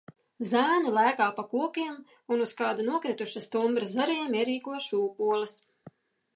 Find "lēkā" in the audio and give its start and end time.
0.95-1.27